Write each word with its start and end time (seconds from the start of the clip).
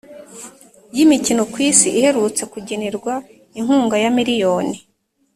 y’imikino 0.95 1.41
ku 1.51 1.57
Isi, 1.69 1.87
iherutse 1.99 2.43
kugenerwa 2.53 3.13
inkunga 3.59 3.95
ya 4.03 4.09
miliyoni 4.17 4.77